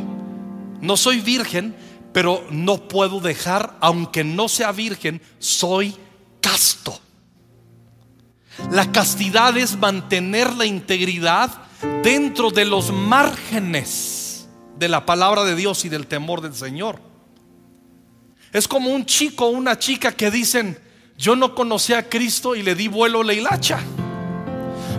[0.81, 1.75] No soy virgen,
[2.11, 5.95] pero no puedo dejar, aunque no sea virgen, soy
[6.41, 6.99] casto.
[8.71, 11.51] La castidad es mantener la integridad
[12.03, 16.99] dentro de los márgenes de la palabra de Dios y del temor del Señor.
[18.51, 20.79] Es como un chico o una chica que dicen,
[21.17, 23.79] yo no conocía a Cristo y le di vuelo a la hilacha.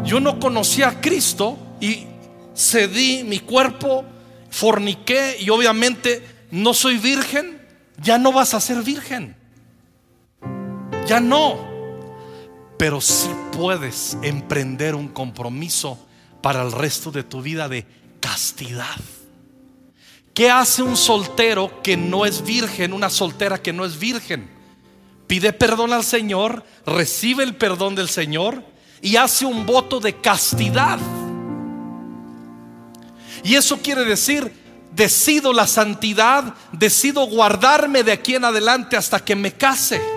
[0.05, 2.07] Yo no conocía a Cristo y
[2.55, 4.05] cedí mi cuerpo,
[4.51, 7.61] forniqué y obviamente no soy virgen.
[8.03, 9.37] Ya no vas a ser virgen.
[11.07, 11.75] Ya no
[12.78, 15.98] pero sí puedes emprender un compromiso
[16.42, 17.86] para el resto de tu vida de
[18.20, 18.96] castidad.
[20.34, 24.50] ¿Qué hace un soltero que no es virgen, una soltera que no es virgen?
[25.26, 28.62] Pide perdón al Señor, recibe el perdón del Señor
[29.00, 30.98] y hace un voto de castidad.
[33.42, 34.52] Y eso quiere decir,
[34.92, 40.15] decido la santidad, decido guardarme de aquí en adelante hasta que me case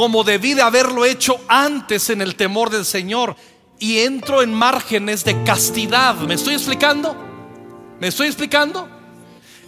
[0.00, 3.36] como debí de haberlo hecho antes en el temor del Señor
[3.78, 6.14] y entro en márgenes de castidad.
[6.20, 7.14] ¿Me estoy explicando?
[8.00, 8.88] ¿Me estoy explicando?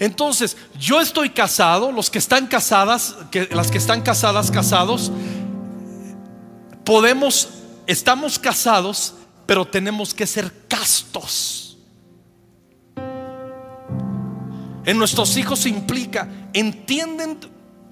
[0.01, 3.15] Entonces, yo estoy casado, los que están casadas,
[3.51, 5.13] las que están casadas, casados,
[6.83, 7.51] podemos,
[7.87, 9.13] estamos casados,
[9.45, 11.77] pero tenemos que ser castos.
[14.87, 17.39] En nuestros hijos implica, entienden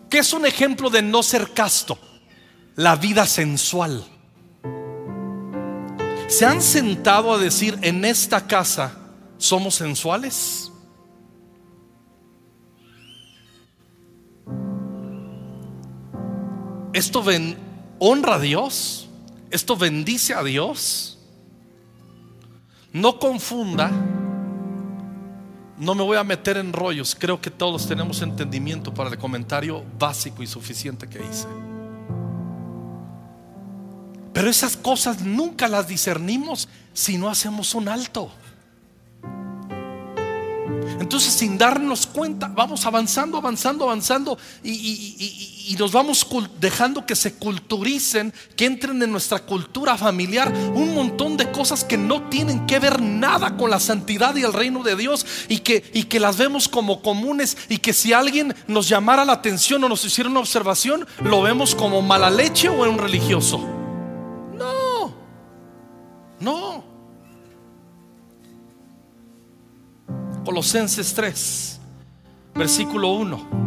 [0.09, 1.99] que es un ejemplo de no ser casto
[2.81, 4.03] la vida sensual.
[6.29, 8.97] ¿Se han sentado a decir en esta casa
[9.37, 10.73] somos sensuales?
[16.95, 17.23] ¿Esto
[17.99, 19.11] honra a Dios?
[19.51, 21.19] ¿Esto bendice a Dios?
[22.95, 23.91] No confunda,
[25.77, 29.85] no me voy a meter en rollos, creo que todos tenemos entendimiento para el comentario
[29.99, 31.70] básico y suficiente que hice.
[34.41, 38.33] Pero esas cosas nunca las discernimos si no hacemos un alto.
[40.99, 46.27] Entonces, sin darnos cuenta, vamos avanzando, avanzando, avanzando y, nos vamos
[46.59, 51.99] dejando que se culturicen, que entren en nuestra cultura familiar un montón de cosas que
[51.99, 55.85] no tienen que ver nada con la santidad y el reino de Dios y que,
[55.93, 59.89] y que las vemos como comunes y que si alguien nos llamara la atención o
[59.91, 63.80] nos hiciera una observación, lo vemos como mala leche o un religioso.
[66.41, 66.83] No.
[70.45, 71.81] Colosenses 3,
[72.55, 73.61] versículo 1.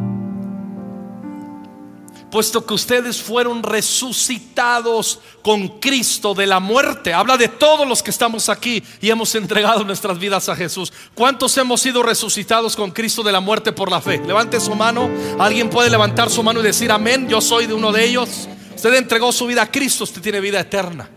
[2.31, 7.13] puesto que ustedes fueron resucitados con Cristo de la muerte.
[7.13, 10.91] Habla de todos los que estamos aquí y hemos entregado nuestras vidas a Jesús.
[11.13, 14.19] ¿Cuántos hemos sido resucitados con Cristo de la muerte por la fe?
[14.25, 15.11] Levante su mano.
[15.37, 17.29] ¿Alguien puede levantar su mano y decir amén?
[17.29, 18.49] Yo soy de uno de ellos.
[18.75, 21.07] Usted entregó su vida a Cristo, usted tiene vida eterna.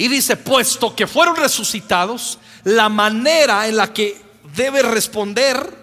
[0.00, 4.18] Y dice, puesto que fueron resucitados, la manera en la que
[4.56, 5.76] debes responder,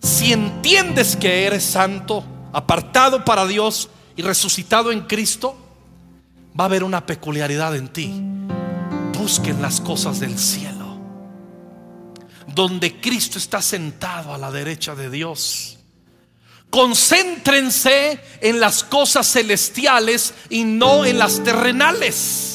[0.00, 5.56] si entiendes que eres santo, apartado para Dios y resucitado en Cristo,
[6.58, 8.22] va a haber una peculiaridad en ti.
[9.18, 10.96] Busquen las cosas del cielo,
[12.54, 15.76] donde Cristo está sentado a la derecha de Dios.
[16.70, 22.49] Concéntrense en las cosas celestiales y no en las terrenales.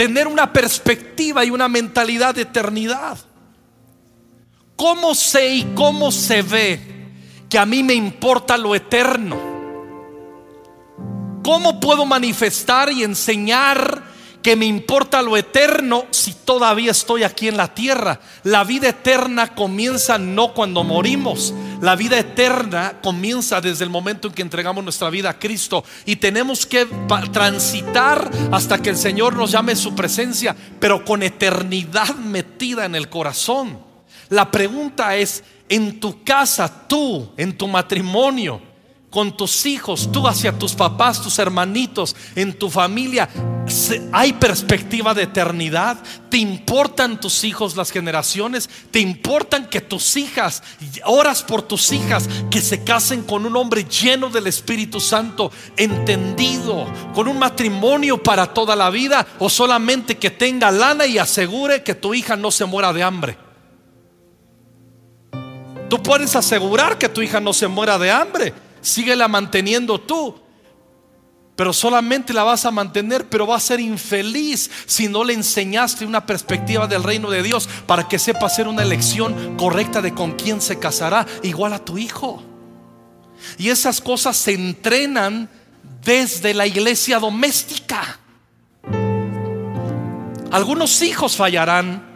[0.00, 3.18] Tener una perspectiva y una mentalidad de eternidad.
[4.74, 6.80] ¿Cómo sé y cómo se ve
[7.50, 9.36] que a mí me importa lo eterno?
[11.42, 14.02] ¿Cómo puedo manifestar y enseñar
[14.42, 18.20] que me importa lo eterno si todavía estoy aquí en la tierra?
[18.42, 21.52] La vida eterna comienza no cuando morimos.
[21.80, 26.16] La vida eterna comienza desde el momento en que entregamos nuestra vida a Cristo y
[26.16, 26.86] tenemos que
[27.32, 33.08] transitar hasta que el Señor nos llame su presencia, pero con eternidad metida en el
[33.08, 33.78] corazón.
[34.28, 38.69] La pregunta es, en tu casa, tú, en tu matrimonio,
[39.10, 43.28] con tus hijos, tú hacia tus papás, tus hermanitos, en tu familia,
[44.12, 45.98] ¿hay perspectiva de eternidad?
[46.30, 48.70] ¿Te importan tus hijos, las generaciones?
[48.92, 50.62] ¿Te importan que tus hijas,
[51.04, 56.86] oras por tus hijas, que se casen con un hombre lleno del Espíritu Santo, entendido,
[57.12, 61.96] con un matrimonio para toda la vida, o solamente que tenga lana y asegure que
[61.96, 63.36] tu hija no se muera de hambre?
[65.88, 68.54] Tú puedes asegurar que tu hija no se muera de hambre.
[68.80, 70.34] Síguela manteniendo tú.
[71.56, 76.06] Pero solamente la vas a mantener, pero va a ser infeliz si no le enseñaste
[76.06, 80.32] una perspectiva del reino de Dios para que sepa hacer una elección correcta de con
[80.32, 82.42] quién se casará, igual a tu hijo.
[83.58, 85.50] Y esas cosas se entrenan
[86.02, 88.18] desde la iglesia doméstica.
[90.50, 92.09] Algunos hijos fallarán,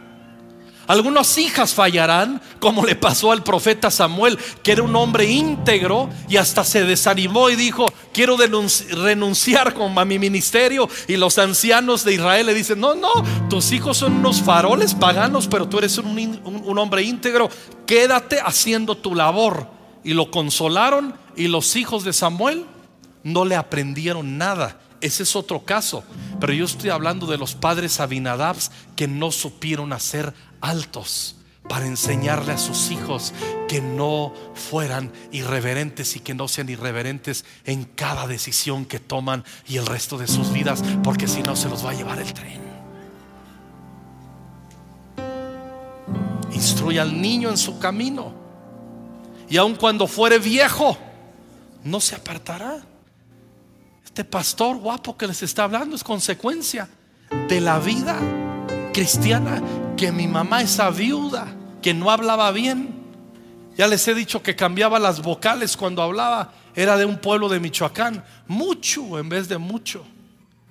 [0.87, 6.37] algunas hijas fallarán, como le pasó al profeta Samuel, que era un hombre íntegro y
[6.37, 10.87] hasta se desanimó y dijo, quiero renunciar a mi ministerio.
[11.07, 13.11] Y los ancianos de Israel le dicen, no, no,
[13.49, 17.49] tus hijos son unos faroles paganos, pero tú eres un, un hombre íntegro,
[17.85, 19.67] quédate haciendo tu labor.
[20.03, 22.65] Y lo consolaron y los hijos de Samuel
[23.23, 24.79] no le aprendieron nada.
[25.05, 26.03] Ese es otro caso.
[26.39, 31.35] Pero yo estoy hablando de los padres Abinadabs que no supieron hacer altos
[31.69, 33.31] para enseñarle a sus hijos
[33.67, 39.77] que no fueran irreverentes y que no sean irreverentes en cada decisión que toman y
[39.77, 42.61] el resto de sus vidas, porque si no se los va a llevar el tren.
[46.51, 48.33] Instruye al niño en su camino
[49.49, 50.97] y aun cuando fuere viejo,
[51.83, 52.94] no se apartará.
[54.15, 56.87] Este pastor guapo que les está hablando es consecuencia
[57.49, 58.17] de la vida
[58.93, 59.61] cristiana
[59.97, 62.95] que mi mamá, esa viuda, que no hablaba bien,
[63.77, 67.59] ya les he dicho que cambiaba las vocales cuando hablaba, era de un pueblo de
[67.59, 70.05] Michoacán, mucho en vez de mucho.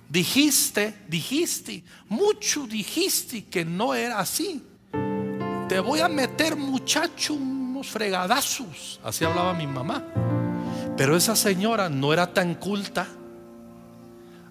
[0.09, 4.63] Dijiste, dijiste, mucho dijiste que no era así.
[5.69, 8.99] Te voy a meter muchacho unos fregadazos.
[9.03, 10.03] Así hablaba mi mamá.
[10.97, 13.05] Pero esa señora no era tan culta.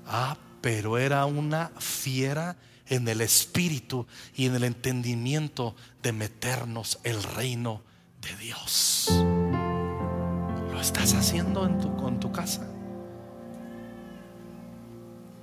[0.06, 2.56] Ah, pero era una fiera
[2.88, 7.82] en el espíritu y en el entendimiento de meternos el reino
[8.20, 9.08] de Dios.
[10.72, 12.66] ¿Lo estás haciendo en tu, con tu casa?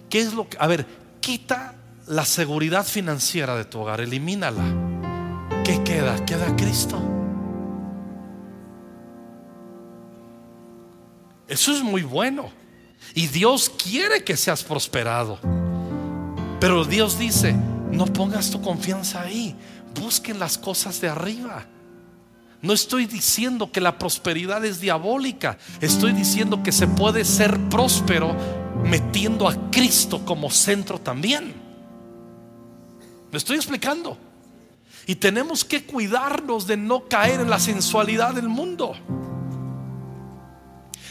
[0.10, 0.58] ¿Qué es lo que...
[0.60, 0.86] A ver,
[1.20, 1.76] quita
[2.08, 4.64] la seguridad financiera de tu hogar, elimínala.
[5.64, 6.26] ¿Qué queda?
[6.26, 7.00] Queda Cristo.
[11.48, 12.61] Eso es muy bueno.
[13.14, 15.40] Y Dios quiere que seas prosperado.
[16.60, 17.54] Pero Dios dice,
[17.92, 19.56] no pongas tu confianza ahí,
[20.00, 21.66] busquen las cosas de arriba.
[22.62, 28.36] No estoy diciendo que la prosperidad es diabólica, estoy diciendo que se puede ser próspero
[28.86, 31.54] metiendo a Cristo como centro también.
[33.32, 34.18] Me estoy explicando.
[35.08, 38.94] Y tenemos que cuidarnos de no caer en la sensualidad del mundo.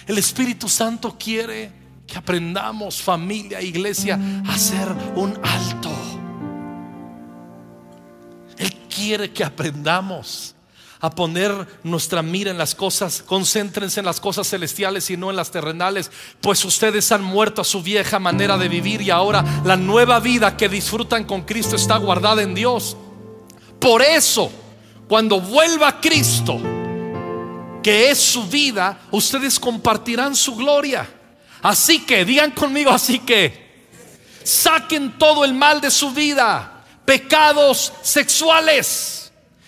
[0.07, 1.80] El Espíritu Santo quiere
[2.11, 5.91] que aprendamos familia, iglesia, a hacer un alto.
[8.59, 10.57] Él quiere que aprendamos
[11.01, 15.37] a poner nuestra mira en las cosas, concéntrense en las cosas celestiales y no en
[15.37, 16.11] las terrenales,
[16.43, 20.57] pues ustedes han muerto a su vieja manera de vivir y ahora la nueva vida
[20.57, 22.97] que disfrutan con Cristo está guardada en Dios.
[23.81, 24.51] Por eso,
[25.09, 26.59] cuando vuelva Cristo,
[27.83, 31.20] que es su vida, ustedes compartirán su gloria.
[31.63, 33.71] Así que, digan conmigo, así que,
[34.43, 39.21] saquen todo el mal de su vida, pecados sexuales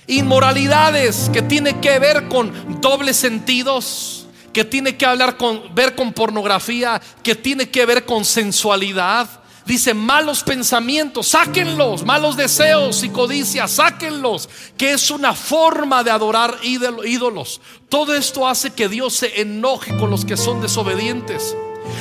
[0.07, 6.13] inmoralidades que tiene que ver con dobles sentidos, que tiene que hablar con ver con
[6.13, 9.29] pornografía, que tiene que ver con sensualidad.
[9.65, 16.59] Dice malos pensamientos, sáquenlos, malos deseos y codicias, sáquenlos, que es una forma de adorar
[16.65, 17.61] ídolos.
[17.89, 21.57] Todo esto hace que Dios se enoje con los que son desobedientes.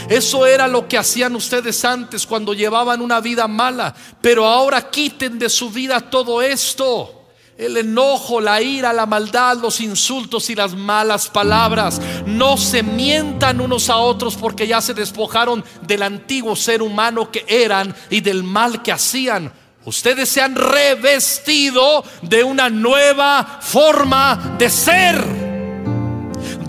[0.09, 5.39] Eso era lo que hacían ustedes antes cuando llevaban una vida mala, pero ahora quiten
[5.39, 7.21] de su vida todo esto
[7.61, 12.01] el enojo, la ira, la maldad, los insultos y las malas palabras.
[12.25, 17.45] No se mientan unos a otros porque ya se despojaron del antiguo ser humano que
[17.47, 19.53] eran y del mal que hacían.
[19.85, 25.50] Ustedes se han revestido de una nueva forma de ser.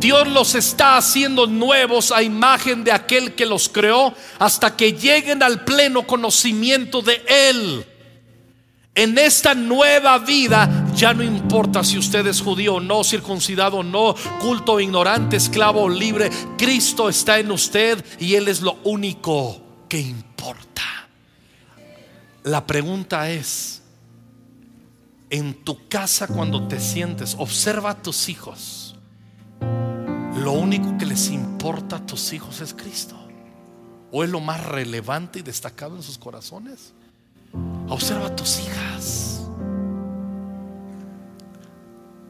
[0.03, 5.45] Dios los está haciendo nuevos a imagen de aquel que los creó hasta que lleguen
[5.45, 7.87] al pleno conocimiento de Él.
[8.97, 13.83] En esta nueva vida ya no importa si usted es judío o no, circuncidado o
[13.85, 18.79] no, culto o ignorante, esclavo o libre, Cristo está en usted y Él es lo
[18.83, 20.83] único que importa.
[22.43, 23.83] La pregunta es,
[25.31, 28.92] en tu casa cuando te sientes, observa a tus hijos.
[30.43, 33.17] Lo único que les importa a tus hijos es Cristo.
[34.11, 36.95] ¿O es lo más relevante y destacado en sus corazones?
[37.89, 39.47] Observa a tus hijas.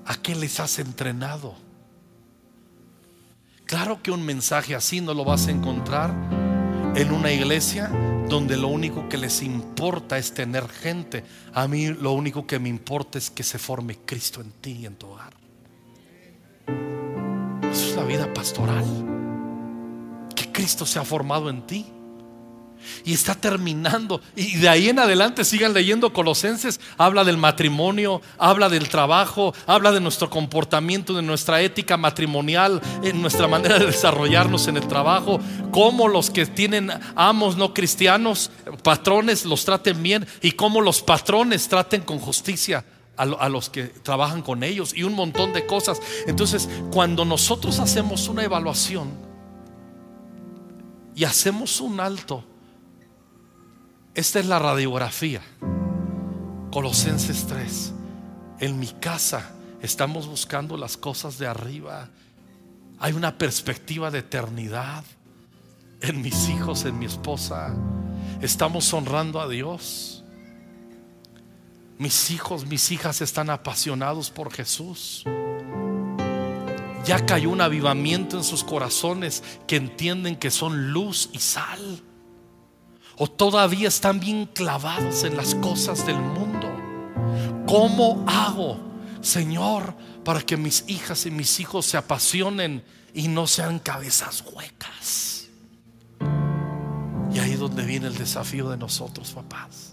[0.05, 1.55] ¿A qué les has entrenado?
[3.65, 6.11] Claro que un mensaje así no lo vas a encontrar
[6.95, 7.89] en una iglesia
[8.29, 11.25] donde lo único que les importa es tener gente.
[11.55, 14.87] A mí lo único que me importa es que se forme Cristo en ti y
[14.87, 15.42] en tu hogar.
[18.07, 18.85] Vida pastoral.
[20.35, 21.87] Que Cristo se ha formado en ti.
[23.05, 24.21] Y está terminando.
[24.35, 26.81] Y de ahí en adelante sigan leyendo Colosenses.
[26.99, 33.23] Habla del matrimonio, habla del trabajo, habla de nuestro comportamiento, de nuestra ética matrimonial, en
[33.23, 35.41] nuestra manera de desarrollarnos en el trabajo.
[35.71, 38.51] Cómo los que tienen amos no cristianos,
[38.83, 40.27] patrones, los traten bien.
[40.41, 42.85] Y cómo los patrones traten con justicia
[43.17, 44.93] a, los que trabajan con ellos.
[44.97, 46.01] Y un montón de cosas.
[46.27, 49.11] Entonces, cuando nosotros hacemos una evaluación
[51.15, 52.45] y hacemos un alto
[54.15, 55.41] esta es la radiografía.
[56.71, 57.93] Colosenses 3.
[58.61, 62.11] En mi casa estamos buscando las cosas de arriba.
[62.99, 65.03] Hay una perspectiva de eternidad.
[66.03, 67.75] En mis hijos, en mi esposa.
[68.43, 70.22] Estamos honrando a Dios.
[72.03, 75.23] Mis hijos, mis hijas están apasionados por Jesús.
[77.05, 82.03] Ya cayó un avivamiento en sus corazones que entienden que son luz y sal
[83.19, 86.69] o todavía están bien clavados en las cosas del mundo.
[87.69, 88.81] ¿Cómo hago,
[89.21, 89.95] Señor,
[90.25, 92.85] para que mis hijas y mis hijos se apasionen
[93.15, 95.47] y no sean cabezas huecas?
[97.33, 99.93] Y ahí es donde viene el desafío de nosotros, papás.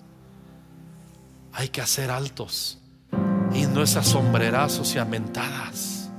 [1.54, 2.80] Hay que hacer altos
[3.54, 6.10] y no es a sombrerazos y a mentadas.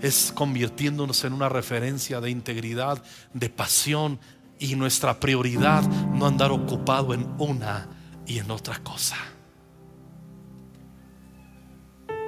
[0.00, 3.02] Es convirtiéndonos en una referencia de integridad,
[3.34, 4.18] de pasión,
[4.62, 7.88] y nuestra prioridad no andar ocupado en una
[8.24, 9.16] y en otra cosa.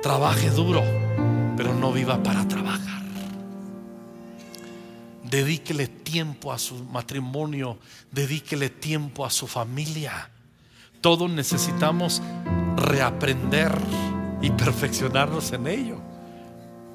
[0.02, 0.82] Trabaje duro,
[1.56, 3.04] pero no viva para trabajar.
[5.22, 7.78] Dedíquele tiempo a su matrimonio,
[8.10, 10.30] dedíquele tiempo a su familia.
[11.04, 12.22] Todos necesitamos
[12.76, 13.78] reaprender
[14.40, 15.98] y perfeccionarnos en ello.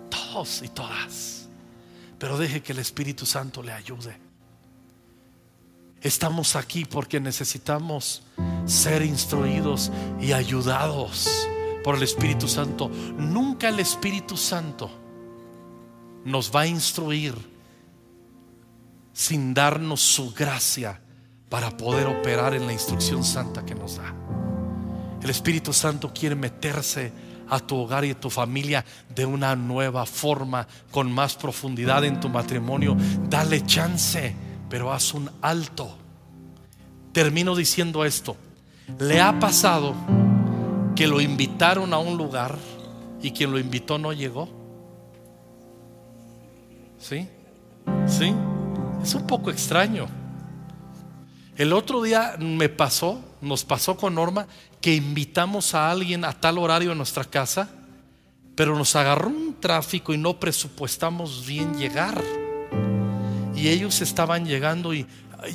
[0.10, 1.47] Todos y todas.
[2.18, 4.18] Pero deje que el Espíritu Santo le ayude.
[6.01, 8.24] Estamos aquí porque necesitamos
[8.66, 11.47] ser instruidos y ayudados
[11.84, 12.89] por el Espíritu Santo.
[12.89, 14.89] Nunca el Espíritu Santo
[16.26, 17.36] nos va a instruir
[19.14, 20.99] sin darnos su gracia
[21.50, 24.14] para poder operar en la instrucción santa que nos da.
[25.22, 27.12] El Espíritu Santo quiere meterse
[27.50, 32.20] a tu hogar y a tu familia de una nueva forma, con más profundidad en
[32.20, 32.95] tu matrimonio.
[33.28, 34.36] Dale chance
[34.70, 35.89] pero haz un alto.
[37.12, 38.38] Termino diciendo esto.
[39.00, 39.95] Le ha pasado
[40.95, 42.58] que lo invitaron a un lugar
[43.22, 44.47] y quien lo invitó no llegó.
[47.00, 47.28] ¿Sí?
[48.08, 48.34] ¿Sí?
[49.02, 50.08] Es un poco extraño.
[51.60, 54.47] El otro día me pasó, nos pasó con Norma,
[54.80, 57.70] que invitamos a alguien a tal horario en nuestra casa,
[58.55, 62.24] pero nos agarró un tráfico y no presupuestamos bien llegar.
[63.57, 65.05] Y ellos estaban llegando y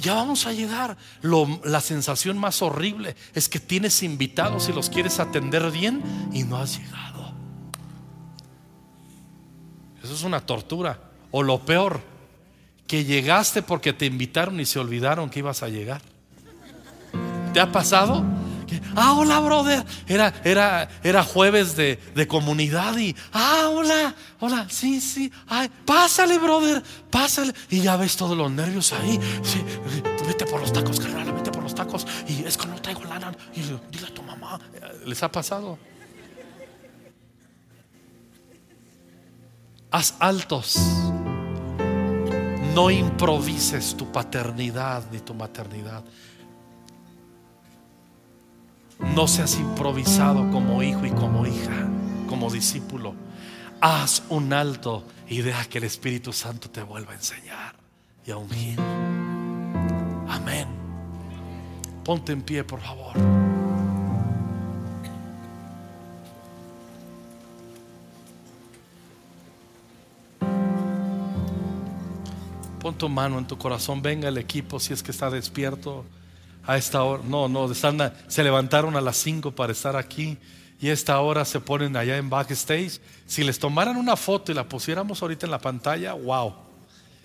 [0.03, 0.99] ya vamos a llegar.
[1.23, 6.03] la sensación más horrible es que tienes invitados y los quieres atender bien
[6.35, 7.33] y no has llegado.
[10.03, 11.01] Eso es una tortura.
[11.31, 12.03] O lo peor,
[12.87, 16.03] que llegaste porque te invitaron y se olvidaron que ibas a llegar.
[17.53, 18.25] ¿Te ha pasado?
[18.97, 19.85] ah, hola, brother.
[20.07, 26.83] Era, era, era jueves de, comunidad y, ah, hola, hola, sí, sí, ay, pásale, brother,
[27.11, 27.53] pásale.
[27.71, 29.19] Y ya ves todos los nervios ahí.
[29.43, 29.63] Sí,
[30.27, 32.07] vete por los tacos, carnal, vete por los tacos.
[32.29, 33.33] Y es que no traigo lana.
[33.55, 34.59] Y dile a tu mamá,
[35.05, 35.79] ¿les ha pasado?
[39.91, 40.77] Haz altos.
[42.75, 46.03] No improvises tu paternidad ni tu maternidad.
[49.15, 51.89] No seas improvisado como hijo y como hija,
[52.29, 53.15] como discípulo.
[53.81, 57.77] Haz un alto y deja que el Espíritu Santo te vuelva a enseñar
[58.27, 58.81] y a ungir.
[60.29, 60.67] Amén.
[62.05, 63.54] Ponte en pie, por favor.
[72.85, 74.03] Pon tu mano en tu corazón.
[74.03, 76.05] Venga el equipo si es que está despierto
[76.67, 77.23] a esta hora.
[77.27, 80.37] No, no, se levantaron a las 5 para estar aquí
[80.79, 83.01] y a esta hora se ponen allá en backstage.
[83.25, 86.57] Si les tomaran una foto y la pusiéramos ahorita en la pantalla, wow.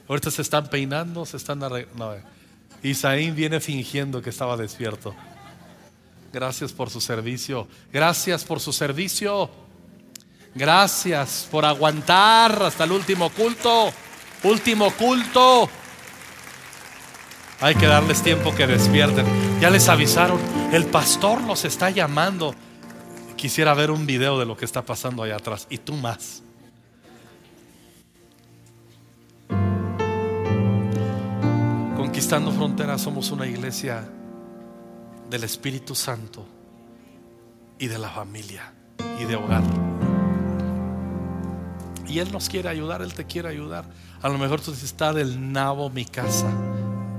[0.07, 2.21] Ahorita se están peinando, se están arreglando.
[2.81, 5.13] Isaín viene fingiendo que estaba despierto.
[6.31, 7.67] Gracias por su servicio.
[7.91, 9.49] Gracias por su servicio.
[10.55, 13.91] Gracias por aguantar hasta el último culto.
[14.43, 15.69] Último culto.
[17.61, 19.25] Hay que darles tiempo que despierten.
[19.59, 20.39] Ya les avisaron,
[20.71, 22.55] el pastor los está llamando.
[23.35, 25.67] Quisiera ver un video de lo que está pasando allá atrás.
[25.69, 26.41] Y tú más.
[31.97, 34.07] Conquistando fronteras somos una iglesia
[35.29, 36.45] del Espíritu Santo
[37.77, 38.73] y de la familia
[39.19, 39.63] y de hogar.
[42.07, 43.85] Y Él nos quiere ayudar, Él te quiere ayudar.
[44.21, 46.51] A lo mejor tú dices, está del nabo mi casa.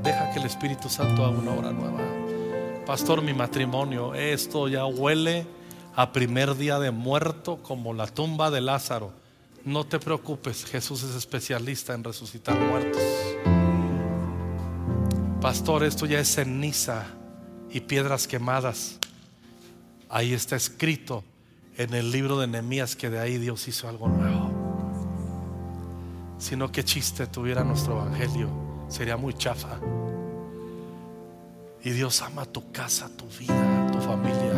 [0.03, 2.01] Deja que el Espíritu Santo haga una obra nueva.
[2.85, 5.47] Pastor, mi matrimonio, esto ya huele
[5.95, 9.13] a primer día de muerto como la tumba de Lázaro.
[9.65, 13.03] No te preocupes, Jesús es especialista en resucitar muertos.
[15.41, 17.07] Pastor, esto ya es ceniza
[17.71, 18.99] y piedras quemadas.
[20.11, 21.25] Ahí está escrito
[21.79, 24.40] en el libro de Nehemías que de ahí Dios hizo algo nuevo.
[26.41, 28.49] Sino que chiste tuviera nuestro evangelio
[28.89, 29.79] sería muy chafa.
[31.85, 34.55] Y Dios ama tu casa, tu vida, tu familia.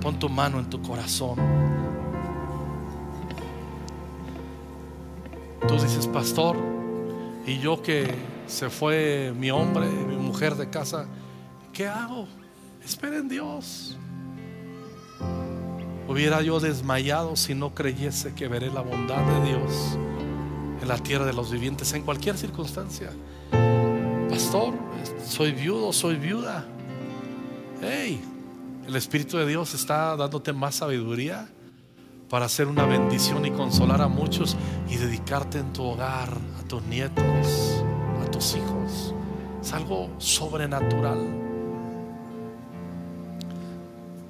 [0.00, 1.38] Pon tu mano en tu corazón.
[5.66, 6.56] Tú dices, pastor,
[7.44, 8.08] y yo que
[8.46, 11.06] se fue mi hombre, mi mujer de casa,
[11.72, 12.28] ¿qué hago?
[12.84, 13.98] Espera en Dios.
[16.06, 19.98] Hubiera yo desmayado si no creyese que veré la bondad de Dios
[20.80, 23.10] en la tierra de los vivientes en cualquier circunstancia.
[24.28, 24.74] Pastor,
[25.24, 26.66] soy viudo, soy viuda.
[27.80, 28.20] Hey,
[28.86, 31.48] el Espíritu de Dios está dándote más sabiduría
[32.28, 34.56] para hacer una bendición y consolar a muchos
[34.88, 37.82] y dedicarte en tu hogar, a tus nietos,
[38.22, 39.14] a tus hijos.
[39.62, 41.18] Es algo sobrenatural.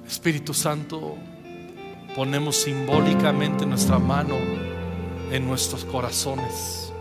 [0.07, 1.15] Espíritu Santo,
[2.15, 4.68] ponemos simbólicamente nuestra mano
[5.31, 6.91] en nuestros corazones.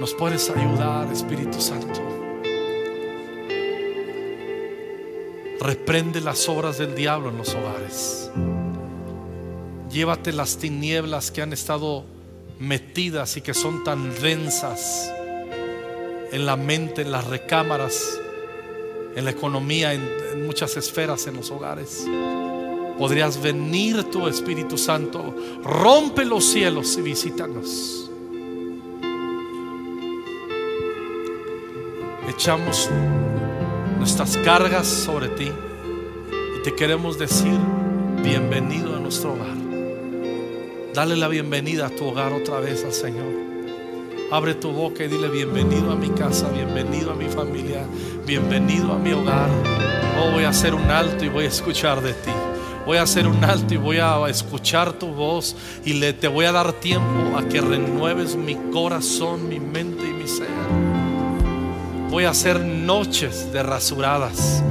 [0.00, 2.00] Nos puedes ayudar, Espíritu Santo.
[5.60, 8.30] Reprende las obras del diablo en los hogares.
[9.90, 12.04] Llévate las tinieblas que han estado
[12.58, 15.10] metidas y que son tan densas
[16.32, 18.20] en la mente, en las recámaras,
[19.14, 22.04] en la economía, en, muchas esferas en los hogares
[22.98, 28.10] podrías venir tu Espíritu Santo, rompe los cielos y visítanos.
[32.28, 32.90] Echamos
[33.98, 37.58] nuestras cargas sobre ti y te queremos decir,
[38.22, 39.54] bienvenido a nuestro hogar.
[40.94, 43.44] Dale la bienvenida a tu hogar otra vez al Señor.
[44.30, 47.84] Abre tu boca y dile bienvenido a mi casa, bienvenido a mi familia,
[48.26, 49.48] bienvenido a mi hogar.
[50.20, 52.30] Oh, voy a hacer un alto y voy a escuchar de ti.
[52.86, 56.44] Voy a hacer un alto y voy a escuchar tu voz y le, te voy
[56.44, 60.48] a dar tiempo a que renueves mi corazón, mi mente y mi ser.
[62.10, 64.62] Voy a hacer noches de rasuradas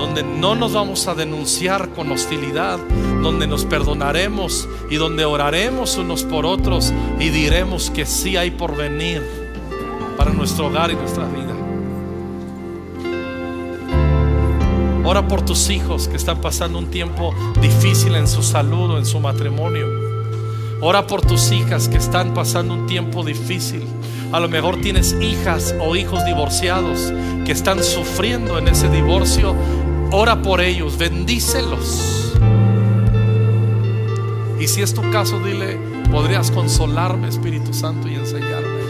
[0.00, 2.78] donde no nos vamos a denunciar con hostilidad,
[3.22, 8.74] donde nos perdonaremos y donde oraremos unos por otros y diremos que sí hay por
[8.76, 9.22] venir
[10.16, 11.59] para nuestro hogar y nuestra vida.
[15.04, 19.06] Ora por tus hijos que están pasando un tiempo difícil en su salud o en
[19.06, 19.86] su matrimonio.
[20.80, 23.84] Ora por tus hijas que están pasando un tiempo difícil.
[24.32, 27.12] A lo mejor tienes hijas o hijos divorciados
[27.44, 29.54] que están sufriendo en ese divorcio
[30.12, 32.34] Ora por ellos, bendícelos.
[34.58, 35.78] Y si es tu caso, dile,
[36.10, 38.80] podrías consolarme, Espíritu Santo, y enseñarme.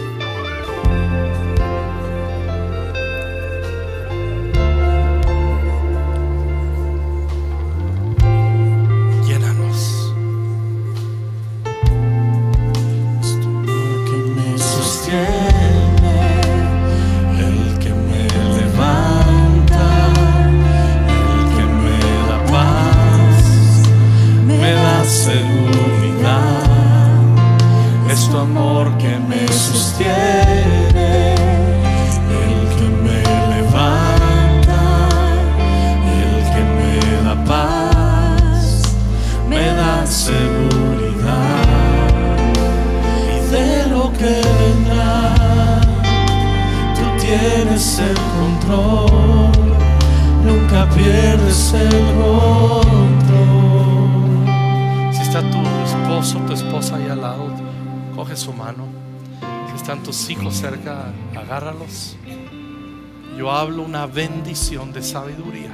[63.65, 65.71] Bendición de sabiduría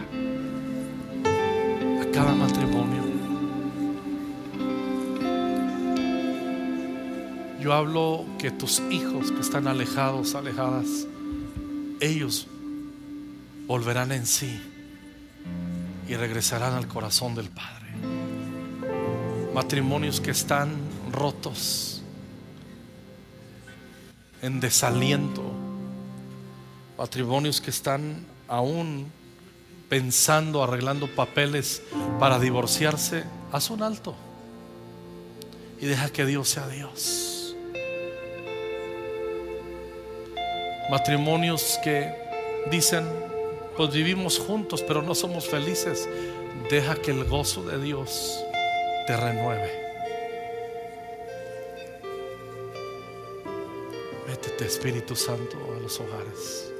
[2.01, 3.03] a cada matrimonio.
[7.61, 11.07] Yo hablo que tus hijos que están alejados, alejadas,
[12.01, 12.47] ellos
[13.67, 14.59] volverán en sí
[16.09, 17.88] y regresarán al corazón del Padre.
[19.53, 20.71] Matrimonios que están
[21.11, 22.01] rotos,
[24.41, 25.46] en desaliento,
[26.97, 29.11] matrimonios que están aún
[29.89, 31.81] pensando, arreglando papeles
[32.19, 34.15] para divorciarse, haz un alto
[35.79, 37.55] y deja que Dios sea Dios.
[40.89, 42.13] Matrimonios que
[42.71, 43.05] dicen,
[43.75, 46.07] pues vivimos juntos, pero no somos felices.
[46.71, 48.43] Deja que el gozo de Dios
[49.05, 49.69] te renueve.
[54.27, 56.76] Métete, Espíritu Santo, a los hogares.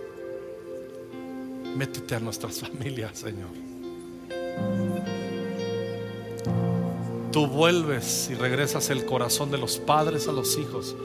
[1.78, 3.50] Métete a nuestras familias, Señor.
[7.32, 10.96] Tú vuelves y regresas el corazón de los padres a los hijos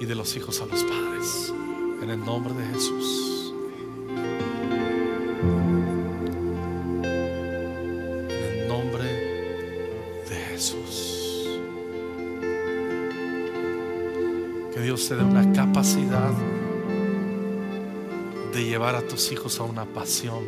[0.00, 1.52] y de los hijos a los padres.
[2.00, 3.30] En el nombre de Jesús.
[19.10, 20.44] Tus hijos a una pasión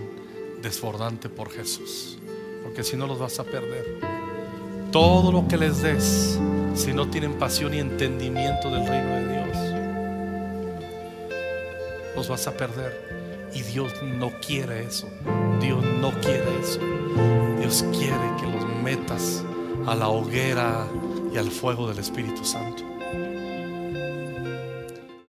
[0.63, 2.17] desbordante por Jesús.
[2.63, 3.99] Porque si no los vas a perder.
[4.93, 6.39] Todo lo que les des,
[6.75, 9.57] si no tienen pasión y entendimiento del reino de Dios,
[12.15, 13.51] los vas a perder.
[13.53, 15.09] Y Dios no quiere eso.
[15.61, 16.79] Dios no quiere eso.
[17.59, 19.43] Dios quiere que los metas
[19.87, 20.87] a la hoguera
[21.35, 22.92] y al fuego del Espíritu Santo.